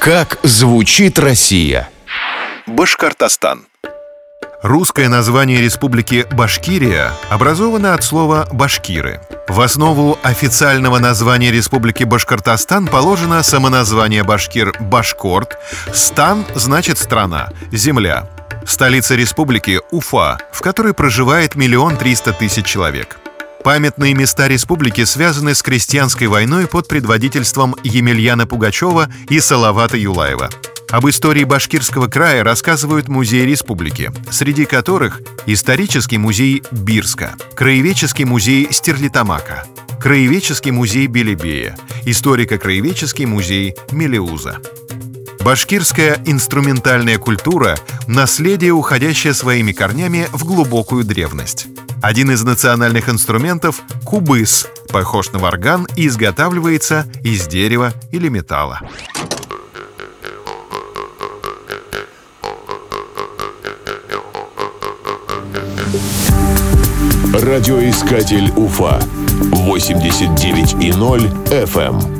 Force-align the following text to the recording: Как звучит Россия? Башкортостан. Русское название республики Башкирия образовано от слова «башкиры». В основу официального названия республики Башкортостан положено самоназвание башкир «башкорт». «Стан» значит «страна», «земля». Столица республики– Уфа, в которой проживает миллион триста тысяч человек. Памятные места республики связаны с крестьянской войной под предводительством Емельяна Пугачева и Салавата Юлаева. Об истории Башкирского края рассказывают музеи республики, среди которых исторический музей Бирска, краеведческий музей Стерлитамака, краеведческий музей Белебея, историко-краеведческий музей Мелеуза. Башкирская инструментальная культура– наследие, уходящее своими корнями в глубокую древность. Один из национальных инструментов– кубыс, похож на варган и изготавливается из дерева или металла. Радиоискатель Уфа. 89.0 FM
Как 0.00 0.38
звучит 0.42 1.18
Россия? 1.18 1.90
Башкортостан. 2.66 3.66
Русское 4.62 5.10
название 5.10 5.60
республики 5.60 6.26
Башкирия 6.32 7.12
образовано 7.28 7.92
от 7.92 8.02
слова 8.02 8.48
«башкиры». 8.50 9.20
В 9.46 9.60
основу 9.60 10.18
официального 10.22 11.00
названия 11.00 11.50
республики 11.50 12.04
Башкортостан 12.04 12.86
положено 12.86 13.42
самоназвание 13.42 14.22
башкир 14.22 14.72
«башкорт». 14.80 15.58
«Стан» 15.92 16.46
значит 16.54 16.96
«страна», 16.96 17.50
«земля». 17.70 18.26
Столица 18.66 19.16
республики– 19.16 19.80
Уфа, 19.90 20.38
в 20.50 20.62
которой 20.62 20.94
проживает 20.94 21.56
миллион 21.56 21.98
триста 21.98 22.32
тысяч 22.32 22.64
человек. 22.64 23.18
Памятные 23.62 24.14
места 24.14 24.48
республики 24.48 25.04
связаны 25.04 25.54
с 25.54 25.62
крестьянской 25.62 26.28
войной 26.28 26.66
под 26.66 26.88
предводительством 26.88 27.76
Емельяна 27.84 28.46
Пугачева 28.46 29.10
и 29.28 29.38
Салавата 29.38 29.98
Юлаева. 29.98 30.48
Об 30.88 31.08
истории 31.08 31.44
Башкирского 31.44 32.08
края 32.08 32.42
рассказывают 32.42 33.08
музеи 33.08 33.44
республики, 33.44 34.10
среди 34.30 34.64
которых 34.64 35.20
исторический 35.46 36.16
музей 36.16 36.62
Бирска, 36.72 37.34
краеведческий 37.54 38.24
музей 38.24 38.66
Стерлитамака, 38.70 39.66
краеведческий 40.00 40.70
музей 40.70 41.06
Белебея, 41.06 41.76
историко-краеведческий 42.06 43.26
музей 43.26 43.76
Мелеуза. 43.92 44.58
Башкирская 45.40 46.18
инструментальная 46.24 47.18
культура– 47.18 47.78
наследие, 48.06 48.72
уходящее 48.72 49.32
своими 49.32 49.72
корнями 49.72 50.28
в 50.32 50.44
глубокую 50.44 51.04
древность. 51.04 51.66
Один 52.02 52.30
из 52.30 52.42
национальных 52.42 53.10
инструментов– 53.10 53.82
кубыс, 54.04 54.66
похож 54.88 55.32
на 55.32 55.38
варган 55.38 55.86
и 55.96 56.06
изготавливается 56.06 57.04
из 57.22 57.46
дерева 57.46 57.92
или 58.10 58.28
металла. 58.28 58.80
Радиоискатель 67.34 68.50
Уфа. 68.56 68.98
89.0 69.52 71.48
FM 71.48 72.19